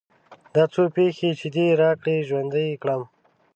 [0.53, 3.01] دا څو پيسې چې دې راکړې؛ ژوندی يې کړم.